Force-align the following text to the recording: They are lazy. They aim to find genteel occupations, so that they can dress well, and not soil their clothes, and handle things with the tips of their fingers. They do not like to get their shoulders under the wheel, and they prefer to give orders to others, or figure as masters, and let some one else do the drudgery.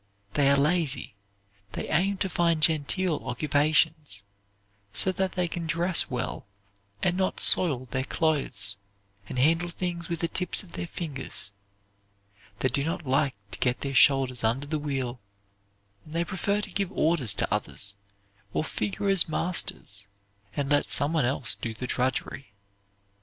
They 0.33 0.49
are 0.49 0.57
lazy. 0.57 1.13
They 1.73 1.87
aim 1.87 2.17
to 2.25 2.27
find 2.27 2.59
genteel 2.59 3.21
occupations, 3.23 4.23
so 4.93 5.11
that 5.11 5.33
they 5.33 5.47
can 5.47 5.67
dress 5.67 6.09
well, 6.09 6.47
and 7.03 7.15
not 7.15 7.39
soil 7.39 7.85
their 7.91 8.03
clothes, 8.05 8.77
and 9.29 9.37
handle 9.37 9.69
things 9.69 10.09
with 10.09 10.21
the 10.21 10.27
tips 10.27 10.63
of 10.63 10.71
their 10.71 10.87
fingers. 10.87 11.53
They 12.61 12.69
do 12.69 12.83
not 12.83 13.05
like 13.05 13.35
to 13.51 13.59
get 13.59 13.81
their 13.81 13.93
shoulders 13.93 14.43
under 14.43 14.65
the 14.65 14.79
wheel, 14.79 15.21
and 16.03 16.15
they 16.15 16.25
prefer 16.25 16.61
to 16.61 16.71
give 16.71 16.91
orders 16.91 17.35
to 17.35 17.53
others, 17.53 17.95
or 18.53 18.63
figure 18.63 19.07
as 19.07 19.29
masters, 19.29 20.07
and 20.55 20.71
let 20.71 20.89
some 20.89 21.13
one 21.13 21.25
else 21.25 21.53
do 21.53 21.75
the 21.75 21.85
drudgery. 21.85 22.53